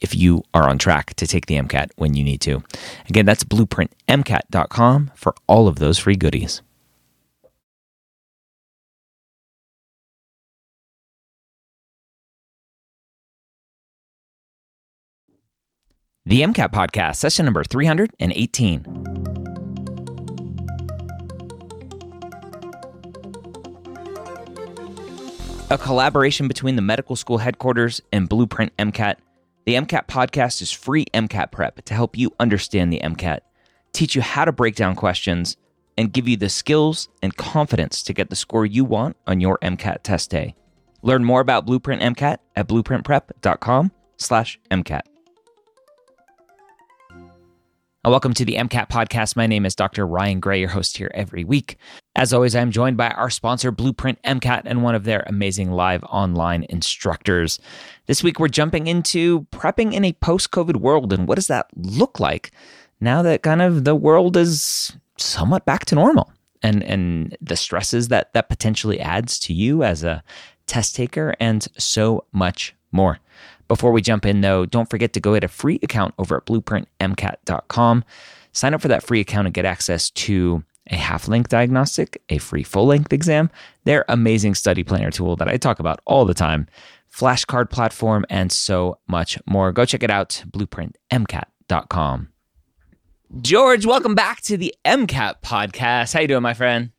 [0.00, 2.62] if you are on track to take the MCAT when you need to.
[3.08, 6.62] Again, that's blueprintmcat.com for all of those free goodies.
[16.26, 18.84] The MCAT podcast, session number 318.
[25.72, 29.16] A collaboration between the medical school headquarters and Blueprint MCAT.
[29.66, 33.40] The MCAT podcast is free MCAT prep to help you understand the MCAT,
[33.92, 35.58] teach you how to break down questions,
[35.98, 39.58] and give you the skills and confidence to get the score you want on your
[39.62, 40.54] MCAT test day.
[41.02, 45.09] Learn more about Blueprint MCAT at blueprintprep.com/mcat.
[48.02, 49.36] Welcome to the MCAT podcast.
[49.36, 50.06] My name is Dr.
[50.06, 51.76] Ryan Gray, your host here every week.
[52.16, 56.02] As always, I'm joined by our sponsor, Blueprint MCAT, and one of their amazing live
[56.04, 57.60] online instructors.
[58.06, 61.66] This week, we're jumping into prepping in a post COVID world and what does that
[61.76, 62.52] look like
[63.00, 66.32] now that kind of the world is somewhat back to normal
[66.62, 70.22] and, and the stresses that that potentially adds to you as a
[70.66, 73.18] test taker and so much more.
[73.70, 76.44] Before we jump in, though, don't forget to go get a free account over at
[76.44, 78.04] blueprintmcat.com.
[78.50, 82.38] Sign up for that free account and get access to a half length diagnostic, a
[82.38, 83.48] free full length exam,
[83.84, 86.66] their amazing study planner tool that I talk about all the time,
[87.14, 89.70] flashcard platform, and so much more.
[89.70, 92.28] Go check it out, blueprintmcat.com.
[93.40, 96.12] George, welcome back to the MCAT podcast.
[96.12, 96.90] How you doing, my friend?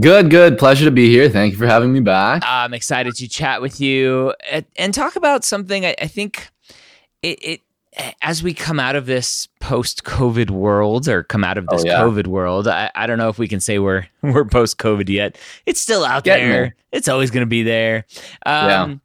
[0.00, 0.58] Good, good.
[0.58, 1.30] Pleasure to be here.
[1.30, 2.42] Thank you for having me back.
[2.44, 4.34] I'm excited to chat with you
[4.76, 6.48] and, talk about something I, think
[7.22, 7.60] it, it,
[8.20, 12.00] as we come out of this post-COVID world or come out of this oh, yeah.
[12.00, 15.38] COVID world, I, I, don't know if we can say we're we're post-COVID yet.
[15.64, 16.76] It's still out Getting there.
[16.92, 18.04] It's always going to be there.
[18.44, 19.00] Um,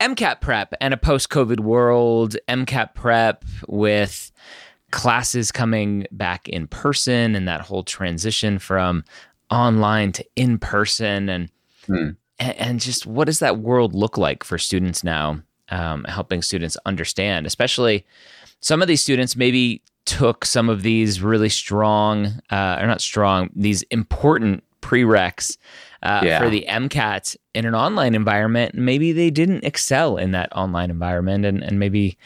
[0.00, 0.08] yeah.
[0.08, 2.36] MCAT prep and a post-COVID world.
[2.48, 4.30] MCAT prep with
[4.90, 9.04] classes coming back in person and that whole transition from
[9.50, 11.50] online to in person and,
[12.38, 16.76] and, and just what does that world look like for students now um, helping students
[16.86, 18.04] understand especially
[18.60, 23.50] some of these students maybe took some of these really strong uh, or not strong
[23.54, 25.56] these important prereqs
[26.02, 26.38] uh, yeah.
[26.38, 28.74] for the MCAT in an online environment.
[28.74, 32.16] Maybe they didn't excel in that online environment, and, and maybe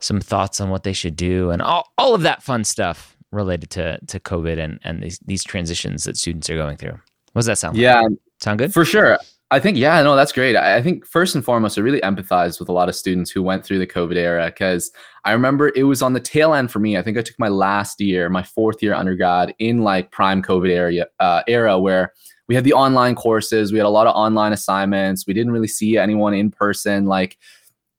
[0.00, 3.70] some thoughts on what they should do, and all, all of that fun stuff related
[3.70, 6.98] to to COVID and and these these transitions that students are going through.
[7.32, 7.76] What does that sound?
[7.76, 8.12] Yeah, like?
[8.40, 9.18] sound good for sure.
[9.52, 10.54] I think yeah, no, that's great.
[10.54, 13.42] I, I think first and foremost, I really empathize with a lot of students who
[13.42, 14.92] went through the COVID era because
[15.24, 16.96] I remember it was on the tail end for me.
[16.96, 20.70] I think I took my last year, my fourth year undergrad in like prime COVID
[20.70, 22.12] area uh, era where
[22.46, 25.68] we had the online courses, we had a lot of online assignments, we didn't really
[25.68, 27.36] see anyone in person, like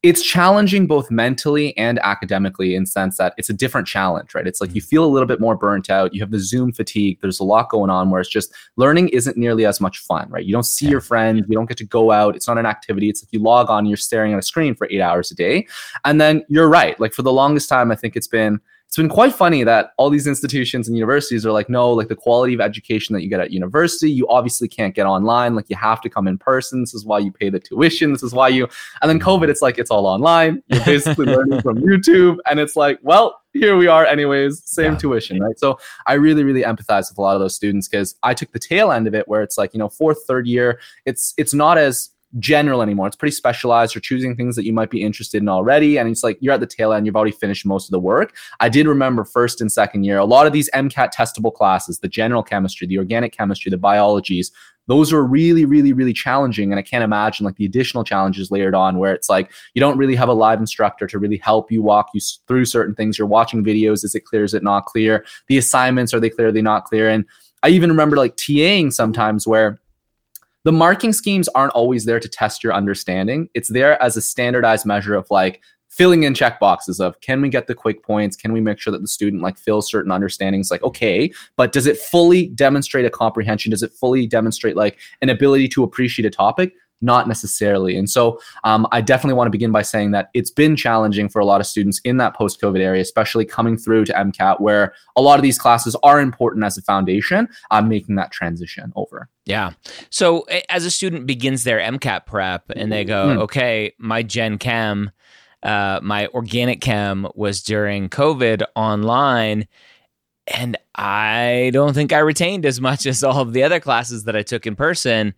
[0.03, 4.47] it's challenging both mentally and academically in sense that it's a different challenge right?
[4.47, 7.19] It's like you feel a little bit more burnt out you have the zoom fatigue
[7.21, 10.45] there's a lot going on where it's just learning isn't nearly as much fun right?
[10.45, 13.09] You don't see your friends you don't get to go out it's not an activity
[13.09, 15.67] it's like you log on you're staring at a screen for eight hours a day.
[16.03, 18.59] And then you're right like for the longest time i think it's been
[18.91, 22.15] it's been quite funny that all these institutions and universities are like, no, like the
[22.15, 25.55] quality of education that you get at university, you obviously can't get online.
[25.55, 26.81] Like you have to come in person.
[26.81, 28.11] This is why you pay the tuition.
[28.11, 28.67] This is why you,
[29.01, 30.61] and then COVID, it's like, it's all online.
[30.67, 32.39] You're basically learning from YouTube.
[32.49, 34.97] And it's like, well, here we are anyways same yeah.
[34.97, 35.77] tuition right so
[36.07, 38.93] i really really empathize with a lot of those students because i took the tail
[38.93, 42.11] end of it where it's like you know fourth third year it's it's not as
[42.39, 43.07] general anymore.
[43.07, 43.93] It's pretty specialized.
[43.93, 45.97] You're choosing things that you might be interested in already.
[45.97, 48.35] And it's like you're at the tail end, you've already finished most of the work.
[48.59, 52.07] I did remember first and second year, a lot of these MCAT testable classes, the
[52.07, 54.51] general chemistry, the organic chemistry, the biologies,
[54.87, 56.71] those are really, really, really challenging.
[56.71, 59.97] And I can't imagine like the additional challenges layered on where it's like you don't
[59.97, 63.17] really have a live instructor to really help you walk you through certain things.
[63.17, 64.03] You're watching videos.
[64.03, 64.43] Is it clear?
[64.43, 65.25] Is it not clear?
[65.47, 66.51] The assignments, are they clear?
[66.51, 67.09] They not clear?
[67.09, 67.25] And
[67.63, 69.79] I even remember like TAing sometimes where
[70.63, 73.49] the marking schemes aren't always there to test your understanding.
[73.53, 77.49] It's there as a standardized measure of like filling in check boxes of can we
[77.49, 78.37] get the quick points?
[78.37, 80.71] Can we make sure that the student like fills certain understandings?
[80.71, 83.71] Like, okay, but does it fully demonstrate a comprehension?
[83.71, 86.73] Does it fully demonstrate like an ability to appreciate a topic?
[87.01, 87.97] Not necessarily.
[87.97, 91.39] And so um, I definitely want to begin by saying that it's been challenging for
[91.39, 94.93] a lot of students in that post COVID area, especially coming through to MCAT, where
[95.15, 99.29] a lot of these classes are important as a foundation, uh, making that transition over.
[99.45, 99.71] Yeah.
[100.09, 103.41] So as a student begins their MCAT prep and they go, mm.
[103.41, 105.11] okay, my Gen Chem,
[105.63, 109.67] uh, my organic chem was during COVID online.
[110.47, 114.35] And I don't think I retained as much as all of the other classes that
[114.35, 115.33] I took in person.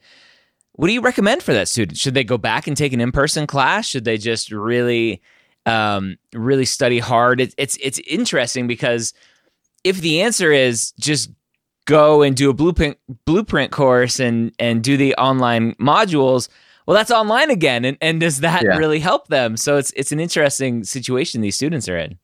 [0.74, 1.98] What do you recommend for that student?
[1.98, 3.86] Should they go back and take an in-person class?
[3.86, 5.22] Should they just really,
[5.66, 7.40] um, really study hard?
[7.40, 9.14] It, it's it's interesting because
[9.84, 11.30] if the answer is just
[11.86, 16.50] go and do a blueprint blueprint course and and do the online modules,
[16.88, 18.78] well, that's online again, and and does that yeah.
[18.78, 19.58] really help them?
[19.58, 22.18] So it's it's an interesting situation these students are in.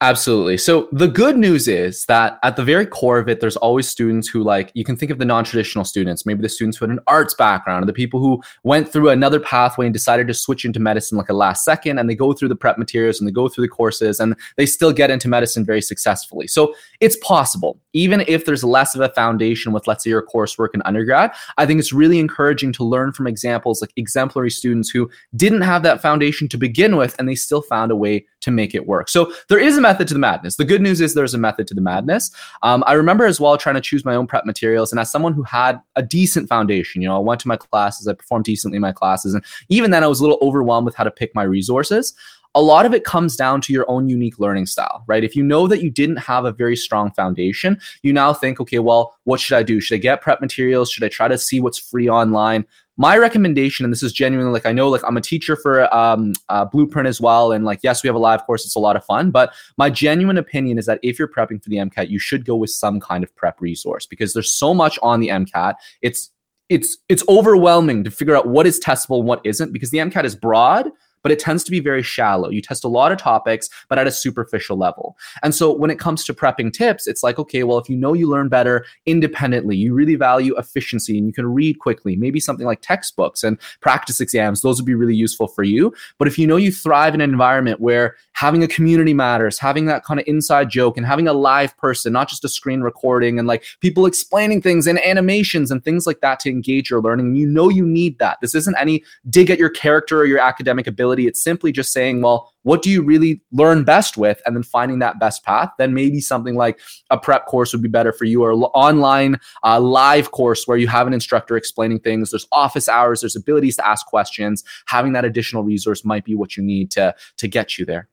[0.00, 0.58] Absolutely.
[0.58, 4.28] So the good news is that at the very core of it, there's always students
[4.28, 6.98] who like you can think of the non-traditional students, maybe the students who had an
[7.06, 10.80] arts background, or the people who went through another pathway and decided to switch into
[10.80, 13.48] medicine like a last second, and they go through the prep materials and they go
[13.48, 16.48] through the courses and they still get into medicine very successfully.
[16.48, 20.68] So it's possible, even if there's less of a foundation with, let's say, your coursework
[20.74, 21.32] in undergrad.
[21.56, 25.82] I think it's really encouraging to learn from examples like exemplary students who didn't have
[25.84, 29.08] that foundation to begin with, and they still found a way to make it work.
[29.08, 30.56] So there is a method to the madness.
[30.56, 32.30] The good news is there's a method to the madness.
[32.62, 35.32] Um, I remember as well trying to choose my own prep materials, and as someone
[35.32, 38.76] who had a decent foundation, you know, I went to my classes, I performed decently
[38.76, 41.34] in my classes, and even then I was a little overwhelmed with how to pick
[41.34, 42.14] my resources
[42.54, 45.24] a lot of it comes down to your own unique learning style, right?
[45.24, 48.78] If you know that you didn't have a very strong foundation, you now think, okay,
[48.78, 49.80] well, what should I do?
[49.80, 50.90] Should I get prep materials?
[50.90, 52.64] Should I try to see what's free online?
[52.96, 56.32] my recommendation and this is genuinely like i know like i'm a teacher for um,
[56.48, 58.96] uh, blueprint as well and like yes we have a live course it's a lot
[58.96, 62.18] of fun but my genuine opinion is that if you're prepping for the mcat you
[62.18, 65.74] should go with some kind of prep resource because there's so much on the mcat
[66.02, 66.30] it's
[66.68, 70.24] it's it's overwhelming to figure out what is testable and what isn't because the mcat
[70.24, 70.90] is broad
[71.24, 72.50] but it tends to be very shallow.
[72.50, 75.16] You test a lot of topics, but at a superficial level.
[75.42, 78.12] And so when it comes to prepping tips, it's like, okay, well, if you know
[78.12, 82.66] you learn better independently, you really value efficiency and you can read quickly, maybe something
[82.66, 85.92] like textbooks and practice exams, those would be really useful for you.
[86.18, 89.86] But if you know you thrive in an environment where having a community matters, having
[89.86, 93.38] that kind of inside joke and having a live person, not just a screen recording
[93.38, 97.34] and like people explaining things and animations and things like that to engage your learning,
[97.34, 98.36] you know you need that.
[98.42, 102.20] This isn't any dig at your character or your academic ability it's simply just saying,
[102.20, 104.42] well, what do you really learn best with?
[104.44, 105.70] And then finding that best path.
[105.78, 106.80] Then maybe something like
[107.10, 110.88] a prep course would be better for you or online uh, live course where you
[110.88, 112.30] have an instructor explaining things.
[112.30, 114.64] There's office hours, there's abilities to ask questions.
[114.86, 118.08] Having that additional resource might be what you need to, to get you there.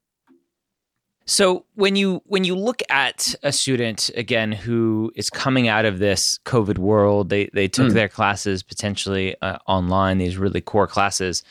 [1.26, 6.00] So when you when you look at a student again who is coming out of
[6.00, 7.94] this COVID world, they they took mm.
[7.94, 11.44] their classes potentially uh, online, these really core classes,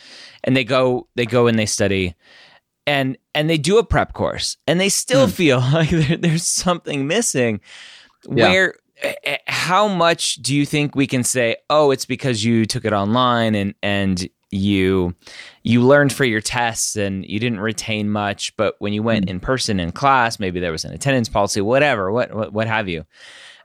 [0.43, 2.15] and they go they go and they study,
[2.87, 5.33] and and they do a prep course, and they still mm.
[5.33, 7.61] feel like there, there's something missing.
[8.29, 8.49] Yeah.
[8.49, 12.67] Where eh, eh, how much do you think we can say oh it's because you
[12.67, 15.15] took it online and and you
[15.63, 19.31] you learned for your tests and you didn't retain much but when you went mm.
[19.31, 22.89] in person in class maybe there was an attendance policy whatever what what, what have
[22.89, 23.05] you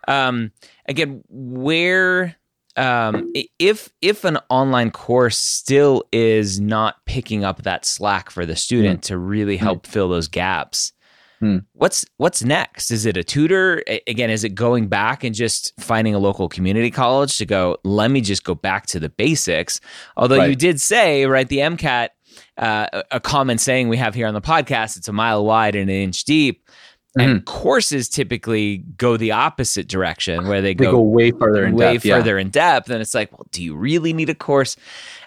[0.08, 0.52] um,
[0.88, 2.36] again where
[2.78, 8.56] um, if if an online course still is not picking up that slack for the
[8.56, 9.04] student mm.
[9.06, 9.90] to really help mm.
[9.90, 10.92] fill those gaps
[11.40, 11.60] Hmm.
[11.74, 12.92] What's what's next?
[12.92, 13.84] Is it a tutor?
[14.08, 17.78] Again, is it going back and just finding a local community college to go?
[17.84, 19.82] Let me just go back to the basics.
[20.16, 20.50] Although right.
[20.50, 22.10] you did say right, the MCAT,
[22.58, 25.90] uh, a common saying we have here on the podcast: it's a mile wide and
[25.90, 26.70] an inch deep.
[27.18, 27.44] And mm-hmm.
[27.46, 31.94] courses typically go the opposite direction, where they, they go, go, way further in way
[31.94, 32.42] depth, further yeah.
[32.42, 32.90] in depth.
[32.90, 34.76] And it's like, well, do you really need a course?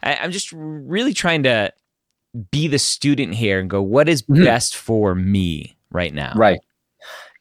[0.03, 1.73] I, I'm just really trying to
[2.51, 4.45] be the student here and go, what is mm-hmm.
[4.45, 5.78] best for me?
[5.91, 6.33] Right now?
[6.37, 6.61] Right.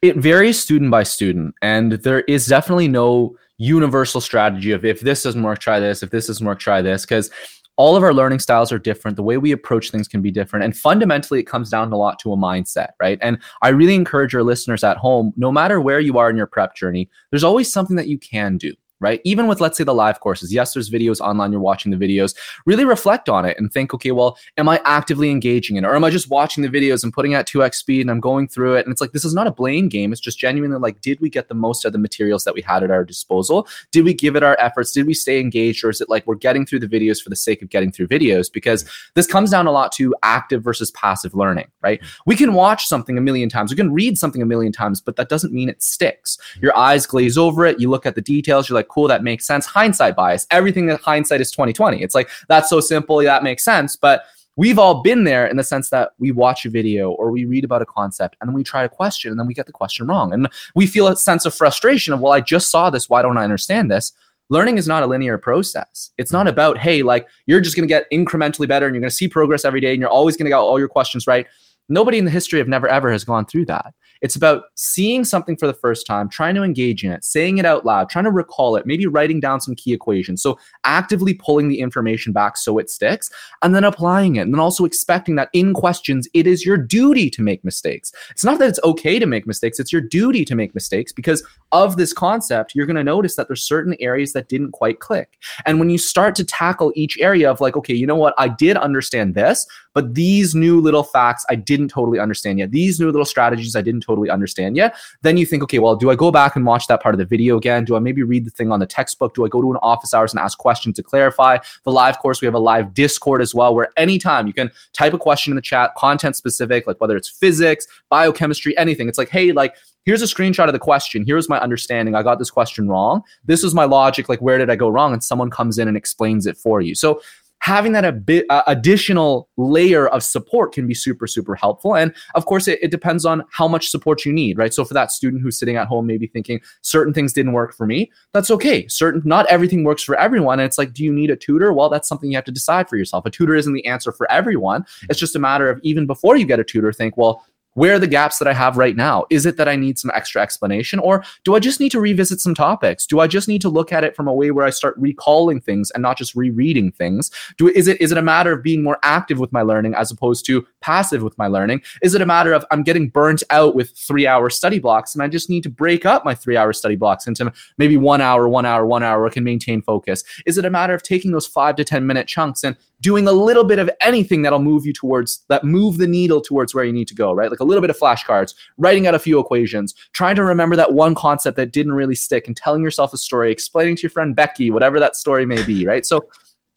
[0.02, 5.24] It varies student by student, and there is definitely no universal strategy of if this
[5.24, 6.02] doesn't work, try this.
[6.02, 7.04] If this doesn't work, try this.
[7.04, 7.30] Because
[7.76, 9.16] all of our learning styles are different.
[9.16, 10.64] The way we approach things can be different.
[10.64, 13.18] And fundamentally, it comes down a lot to a mindset, right?
[13.22, 16.46] And I really encourage your listeners at home, no matter where you are in your
[16.46, 19.20] prep journey, there's always something that you can do right?
[19.24, 22.34] Even with, let's say, the live courses, yes, there's videos online, you're watching the videos.
[22.66, 25.88] Really reflect on it and think, okay, well, am I actively engaging in it?
[25.88, 28.48] Or am I just watching the videos and putting at 2x speed and I'm going
[28.48, 28.86] through it?
[28.86, 30.12] And it's like, this is not a blame game.
[30.12, 32.82] It's just genuinely like, did we get the most of the materials that we had
[32.82, 33.68] at our disposal?
[33.92, 34.92] Did we give it our efforts?
[34.92, 35.84] Did we stay engaged?
[35.84, 38.08] Or is it like we're getting through the videos for the sake of getting through
[38.08, 38.52] videos?
[38.52, 42.00] Because this comes down a lot to active versus passive learning, right?
[42.26, 45.16] We can watch something a million times, we can read something a million times, but
[45.16, 46.38] that doesn't mean it sticks.
[46.60, 49.22] Your eyes glaze over it, you look at the details, you're like, like, cool, that
[49.22, 49.66] makes sense.
[49.66, 50.46] Hindsight bias.
[50.50, 52.02] Everything that hindsight is 2020.
[52.02, 53.18] It's like, that's so simple.
[53.18, 53.96] That makes sense.
[53.96, 54.24] But
[54.56, 57.64] we've all been there in the sense that we watch a video or we read
[57.64, 60.06] about a concept and then we try a question and then we get the question
[60.06, 60.32] wrong.
[60.32, 63.08] And we feel a sense of frustration of, well, I just saw this.
[63.08, 64.12] Why don't I understand this?
[64.50, 66.10] Learning is not a linear process.
[66.16, 69.10] It's not about, hey, like you're just going to get incrementally better and you're going
[69.10, 71.46] to see progress every day and you're always going to get all your questions right.
[71.88, 73.94] Nobody in the history of never ever has gone through that.
[74.20, 77.64] It's about seeing something for the first time, trying to engage in it, saying it
[77.64, 80.42] out loud, trying to recall it, maybe writing down some key equations.
[80.42, 83.30] So actively pulling the information back so it sticks
[83.62, 84.42] and then applying it.
[84.42, 88.12] And then also expecting that in questions, it is your duty to make mistakes.
[88.30, 91.44] It's not that it's okay to make mistakes, it's your duty to make mistakes because
[91.72, 95.38] of this concept, you're going to notice that there's certain areas that didn't quite click.
[95.66, 98.48] And when you start to tackle each area of like, okay, you know what, I
[98.48, 102.70] did understand this, but these new little facts I didn't totally understand yet.
[102.72, 104.96] These new little strategies I didn't totally understand yet.
[105.22, 107.24] Then you think, okay, well, do I go back and watch that part of the
[107.24, 107.84] video again?
[107.84, 109.34] Do I maybe read the thing on the textbook?
[109.34, 111.58] Do I go to an office hours and ask questions to clarify?
[111.84, 115.14] The live course, we have a live Discord as well, where anytime you can type
[115.14, 119.08] a question in the chat, content specific, like whether it's physics, biochemistry, anything.
[119.08, 121.24] It's like, hey, like, here's a screenshot of the question.
[121.24, 122.14] Here's my understanding.
[122.14, 123.22] I got this question wrong.
[123.44, 124.28] This is my logic.
[124.28, 125.12] Like, where did I go wrong?
[125.12, 126.94] And someone comes in and explains it for you.
[126.94, 127.20] So
[127.60, 131.96] having that a bit uh, additional layer of support can be super super helpful.
[131.96, 134.72] And of course it, it, depends on how much support you need right?
[134.72, 137.86] So for that student who's sitting at home maybe thinking certain things didn't work for
[137.86, 138.86] me that's okay.
[138.88, 140.58] Certain not everything works for everyone.
[140.60, 141.72] And it's like do you need a tutor?
[141.72, 143.26] Well that's something you have to decide for yourself.
[143.26, 144.84] A tutor isn't the answer for everyone.
[145.08, 147.44] It's just a matter of even before you get a tutor think well
[147.78, 149.24] where are the gaps that I have right now?
[149.30, 152.40] Is it that I need some extra explanation or do I just need to revisit
[152.40, 153.06] some topics?
[153.06, 155.60] Do I just need to look at it from a way where I start recalling
[155.60, 157.30] things and not just rereading things?
[157.56, 160.10] Do is it is it a matter of being more active with my learning as
[160.10, 161.82] opposed to passive with my learning?
[162.02, 165.28] Is it a matter of I'm getting burnt out with 3-hour study blocks and I
[165.28, 168.86] just need to break up my 3-hour study blocks into maybe 1 hour, 1 hour,
[168.86, 170.24] 1 hour I can maintain focus?
[170.46, 173.32] Is it a matter of taking those 5 to 10 minute chunks and doing a
[173.32, 176.92] little bit of anything that'll move you towards that move the needle towards where you
[176.92, 177.50] need to go, right?
[177.50, 180.92] Like a little bit of flashcards, writing out a few equations, trying to remember that
[180.94, 184.34] one concept that didn't really stick and telling yourself a story, explaining to your friend
[184.34, 186.04] Becky, whatever that story may be, right?
[186.04, 186.28] So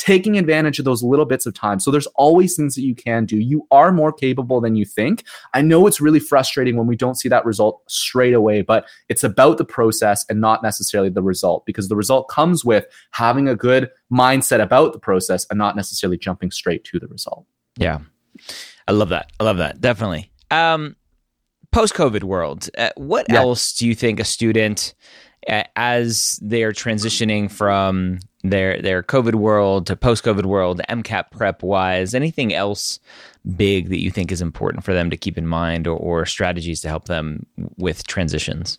[0.02, 1.80] taking advantage of those little bits of time.
[1.80, 3.38] So there's always things that you can do.
[3.38, 5.24] You are more capable than you think.
[5.54, 9.24] I know it's really frustrating when we don't see that result straight away, but it's
[9.24, 13.56] about the process and not necessarily the result because the result comes with having a
[13.56, 17.46] good mindset about the process and not necessarily jumping straight to the result.
[17.78, 18.00] Yeah.
[18.88, 19.32] I love that.
[19.40, 19.82] I love that.
[19.82, 20.31] Definitely.
[20.52, 20.96] Um
[21.72, 23.38] post COVID world, uh, what yeah.
[23.38, 24.94] else do you think a student
[25.76, 32.14] as they're transitioning from their their COVID world to post COVID world, MCAT prep wise,
[32.14, 33.00] anything else
[33.56, 36.82] big that you think is important for them to keep in mind or, or strategies
[36.82, 37.46] to help them
[37.78, 38.78] with transitions?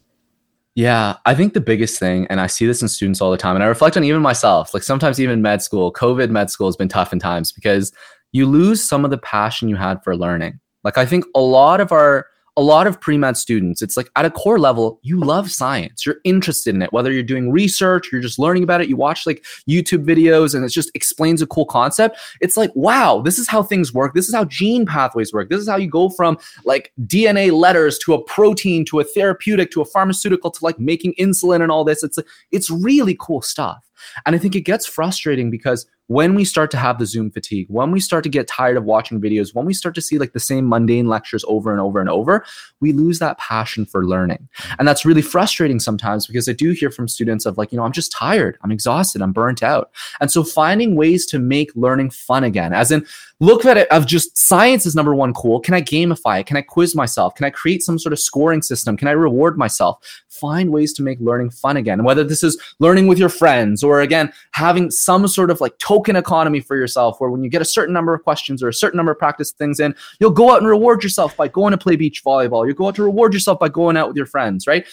[0.75, 3.57] Yeah, I think the biggest thing, and I see this in students all the time,
[3.57, 6.77] and I reflect on even myself, like sometimes even med school, COVID med school has
[6.77, 7.93] been tough in times because
[8.33, 10.61] you lose some of the passion you had for learning.
[10.85, 12.27] Like I think a lot of our
[12.59, 16.05] a lot of pre-med students it's like at a core level you love science.
[16.05, 19.27] You're interested in it whether you're doing research you're just learning about it you watch
[19.27, 22.19] like youtube videos and it just explains a cool concept.
[22.43, 24.15] It's like wow this is how things work.
[24.15, 25.49] This is how gene pathways work.
[25.49, 29.71] This is how you go from like dna letters to a protein to a therapeutic
[29.71, 32.03] to a pharmaceutical to like making insulin and all this.
[32.03, 32.19] It's
[32.51, 33.83] it's really cool stuff
[34.27, 37.67] and I think it gets frustrating because when we start to have the Zoom fatigue,
[37.71, 40.33] when we start to get tired of watching videos, when we start to see like
[40.33, 42.45] the same mundane lectures over and over and over,
[42.81, 44.49] we lose that passion for learning.
[44.79, 47.85] And that's really frustrating sometimes because I do hear from students of like, you know,
[47.85, 49.91] I'm just tired, I'm exhausted, I'm burnt out.
[50.21, 53.07] And so finding ways to make learning fun again, as in
[53.41, 55.61] look at it of just science is number one cool.
[55.61, 56.47] Can I gamify it?
[56.47, 57.35] Can I quiz myself?
[57.35, 58.97] Can I create some sort of scoring system?
[58.97, 59.99] Can I reward myself?
[60.29, 62.05] Find ways to make learning fun again.
[62.05, 66.17] Whether this is learning with your friends or again, having some sort of like token
[66.17, 68.97] economy for yourself where when you get a certain number of questions or a certain
[68.97, 71.97] number of practice things in, you'll go out and reward yourself by going to play
[71.97, 72.67] beach volleyball.
[72.67, 74.87] You go out to reward yourself by going out with your friends, right?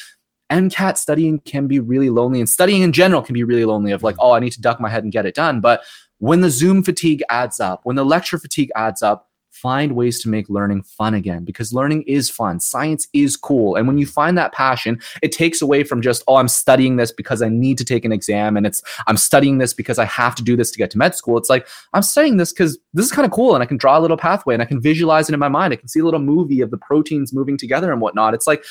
[0.52, 4.04] MCAT studying can be really lonely and studying in general can be really lonely of
[4.04, 4.26] like, mm-hmm.
[4.26, 5.62] oh, I need to duck my head and get it done.
[5.62, 5.84] But
[6.18, 9.29] when the Zoom fatigue adds up, when the lecture fatigue adds up,
[9.62, 12.60] find ways to make learning fun again because learning is fun.
[12.60, 13.76] Science is cool.
[13.76, 17.12] And when you find that passion, it takes away from just, oh, I'm studying this
[17.12, 20.36] because I need to take an exam and it's, I'm studying this because I have
[20.36, 21.38] to do this to get to med school.
[21.38, 23.98] It's like, I'm studying this because this is kind of cool and I can draw
[23.98, 25.74] a little pathway and I can visualize it in my mind.
[25.74, 28.34] I can see a little movie of the proteins moving together and whatnot.
[28.34, 28.64] It's like,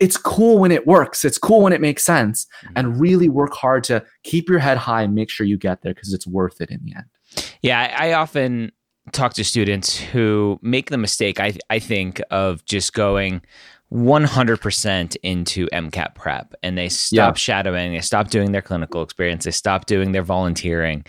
[0.00, 1.24] it's cool when it works.
[1.24, 2.46] It's cool when it makes sense.
[2.62, 2.72] Mm-hmm.
[2.76, 5.94] And really work hard to keep your head high and make sure you get there
[5.94, 7.06] because it's worth it in the end.
[7.62, 8.72] Yeah, I, often
[9.12, 13.42] talk to students who make the mistake, I, I think, of just going,
[13.92, 17.38] 100% into MCAT prep and they stop yeah.
[17.38, 21.04] shadowing, they stop doing their clinical experience, they stop doing their volunteering.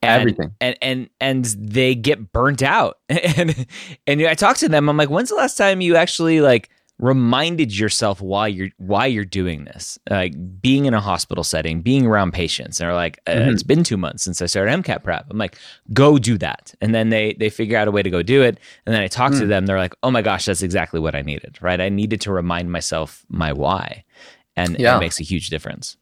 [0.00, 3.66] And, Everything and and and they get burnt out, and
[4.06, 4.88] and I talk to them.
[4.88, 9.24] I'm like, when's the last time you actually like reminded yourself why you're why you're
[9.24, 9.98] doing this.
[10.10, 13.50] Like being in a hospital setting being around patients and they're like uh, mm-hmm.
[13.50, 15.26] it's been two months since i started mcat prep.
[15.30, 15.56] I'm like
[15.92, 16.74] go do that.
[16.80, 18.58] And then they they figure out a way to go do it.
[18.84, 19.38] And then i talk mm.
[19.38, 21.80] to them they're like oh my gosh that's exactly what i needed right?
[21.80, 24.04] I needed to remind myself my why.
[24.56, 24.96] And yeah.
[24.96, 25.96] it makes a huge difference.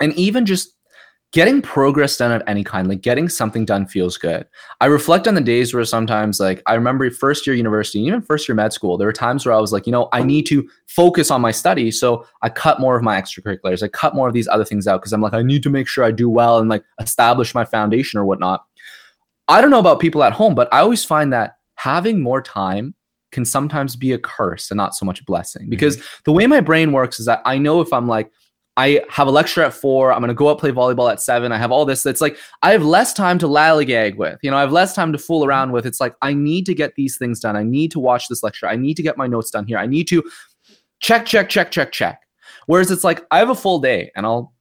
[0.00, 0.74] And even just
[1.32, 4.46] getting progress done of any kind, like getting something done feels good.
[4.80, 8.46] I reflect on the days where sometimes, like, I remember first year university, even first
[8.46, 10.68] year med school, there were times where I was like, you know, I need to
[10.86, 11.90] focus on my study.
[11.90, 15.00] So I cut more of my extracurriculars, I cut more of these other things out
[15.00, 17.64] because I'm like, I need to make sure I do well and like establish my
[17.64, 18.64] foundation or whatnot.
[19.48, 22.94] I don't know about people at home, but I always find that having more time
[23.32, 26.22] can sometimes be a curse and not so much a blessing because mm-hmm.
[26.26, 28.30] the way my brain works is that I know if I'm like,
[28.76, 30.12] I have a lecture at four.
[30.12, 31.52] I'm going to go up play volleyball at seven.
[31.52, 32.06] I have all this.
[32.06, 34.38] It's like I have less time to lollygag with.
[34.42, 35.84] You know, I have less time to fool around with.
[35.84, 37.54] It's like I need to get these things done.
[37.54, 38.66] I need to watch this lecture.
[38.66, 39.76] I need to get my notes done here.
[39.76, 40.22] I need to
[41.00, 42.20] check, check, check, check, check.
[42.66, 44.54] Whereas it's like I have a full day and I'll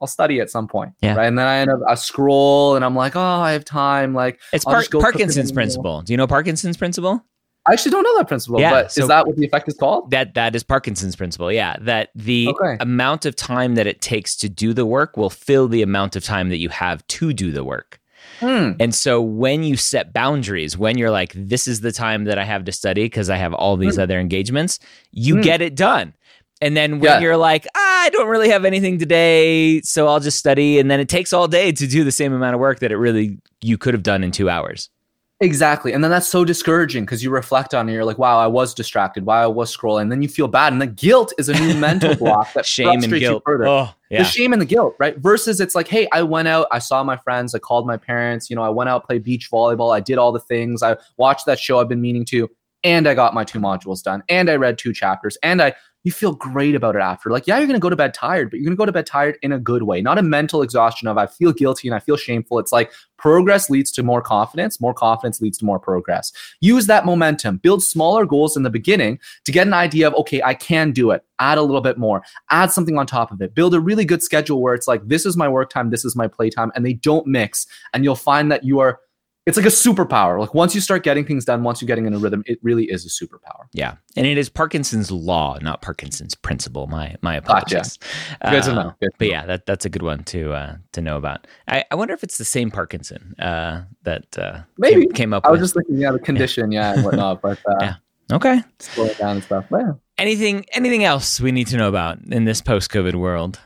[0.00, 0.92] I'll study at some point.
[1.00, 1.14] Yeah.
[1.14, 1.26] Right.
[1.26, 4.12] And then I end up I scroll and I'm like, oh, I have time.
[4.12, 6.02] Like it's Par- Parkinson's principle.
[6.02, 7.24] Do you know Parkinson's principle?
[7.66, 9.74] I actually don't know that principle, yeah, but so is that what the effect is
[9.74, 10.10] called?
[10.10, 11.50] That that is Parkinson's principle.
[11.50, 12.76] Yeah, that the okay.
[12.80, 16.24] amount of time that it takes to do the work will fill the amount of
[16.24, 18.00] time that you have to do the work.
[18.40, 18.72] Hmm.
[18.80, 22.44] And so when you set boundaries, when you're like, this is the time that I
[22.44, 24.02] have to study because I have all these hmm.
[24.02, 24.78] other engagements,
[25.12, 25.42] you hmm.
[25.42, 26.14] get it done.
[26.60, 27.20] And then when yeah.
[27.20, 30.78] you're like, ah, I don't really have anything today, so I'll just study.
[30.78, 32.96] And then it takes all day to do the same amount of work that it
[32.96, 34.88] really you could have done in two hours.
[35.44, 35.92] Exactly.
[35.92, 37.92] And then that's so discouraging because you reflect on it.
[37.92, 39.26] You're like, wow, I was distracted.
[39.26, 40.02] Why I was scrolling.
[40.02, 40.72] And then you feel bad.
[40.72, 43.42] And the guilt is a new mental block that shame and guilt.
[43.44, 43.66] further.
[43.66, 44.22] Oh, yeah.
[44.22, 45.18] The shame and the guilt, right?
[45.18, 48.48] Versus it's like, hey, I went out, I saw my friends, I called my parents,
[48.48, 51.44] you know, I went out, played beach volleyball, I did all the things, I watched
[51.44, 52.48] that show I've been meaning to,
[52.84, 55.74] and I got my two modules done, and I read two chapters, and I
[56.04, 57.30] you feel great about it after.
[57.30, 58.92] Like, yeah, you're going to go to bed tired, but you're going to go to
[58.92, 61.94] bed tired in a good way, not a mental exhaustion of I feel guilty and
[61.94, 62.58] I feel shameful.
[62.58, 66.30] It's like progress leads to more confidence, more confidence leads to more progress.
[66.60, 70.42] Use that momentum, build smaller goals in the beginning to get an idea of, okay,
[70.42, 71.24] I can do it.
[71.40, 74.22] Add a little bit more, add something on top of it, build a really good
[74.22, 76.84] schedule where it's like, this is my work time, this is my play time, and
[76.84, 77.66] they don't mix.
[77.94, 79.00] And you'll find that you are
[79.46, 80.38] it's like a superpower.
[80.38, 82.84] Like once you start getting things done, once you're getting in a rhythm, it really
[82.84, 83.66] is a superpower.
[83.72, 86.86] Yeah, and it is Parkinson's law, not Parkinson's principle.
[86.86, 87.98] My my apologies.
[88.40, 88.50] Gotcha.
[88.50, 88.94] Good to know.
[89.00, 89.30] Good to but know.
[89.30, 91.46] yeah, that that's a good one to uh, to know about.
[91.68, 95.44] I, I wonder if it's the same Parkinson uh, that uh, maybe came, came up.
[95.44, 95.64] I was with.
[95.64, 97.94] just thinking, yeah, the condition, yeah, yeah and whatnot, but uh, yeah,
[98.32, 99.66] okay, slow it down and stuff.
[99.70, 99.92] Yeah.
[100.16, 103.60] Anything anything else we need to know about in this post COVID world?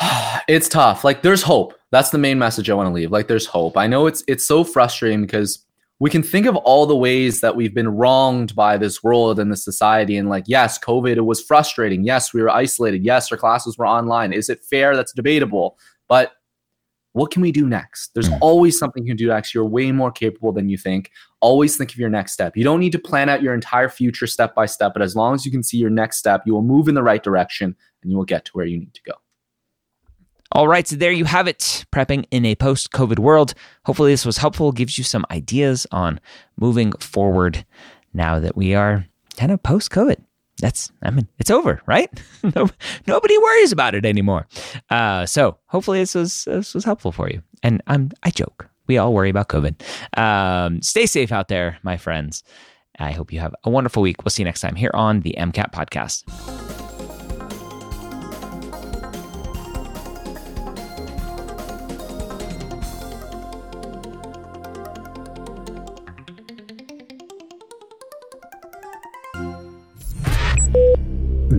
[0.48, 1.04] it's tough.
[1.04, 1.74] Like there's hope.
[1.90, 3.10] That's the main message I want to leave.
[3.10, 3.76] Like there's hope.
[3.76, 5.64] I know it's it's so frustrating because
[6.00, 9.50] we can think of all the ways that we've been wronged by this world and
[9.50, 12.04] the society and like yes, COVID it was frustrating.
[12.04, 13.04] Yes, we were isolated.
[13.04, 14.32] Yes, our classes were online.
[14.32, 14.96] Is it fair?
[14.96, 15.78] That's debatable.
[16.08, 16.32] But
[17.12, 18.12] what can we do next?
[18.12, 18.34] There's hmm.
[18.40, 19.54] always something you can do next.
[19.54, 21.12] You're way more capable than you think.
[21.40, 22.56] Always think of your next step.
[22.56, 25.34] You don't need to plan out your entire future step by step, but as long
[25.34, 28.10] as you can see your next step, you will move in the right direction and
[28.10, 29.12] you will get to where you need to go.
[30.54, 31.84] All right, so there you have it.
[31.90, 33.54] Prepping in a post COVID world.
[33.86, 36.20] Hopefully, this was helpful, gives you some ideas on
[36.56, 37.66] moving forward
[38.12, 39.04] now that we are
[39.36, 40.16] kind of post COVID.
[40.60, 42.08] That's, I mean, it's over, right?
[43.06, 44.46] Nobody worries about it anymore.
[44.90, 47.42] Uh, so hopefully, this was, this was helpful for you.
[47.64, 48.70] And I'm, I joke.
[48.86, 49.82] We all worry about COVID.
[50.16, 52.44] Um, stay safe out there, my friends.
[53.00, 54.24] I hope you have a wonderful week.
[54.24, 56.63] We'll see you next time here on the MCAT podcast.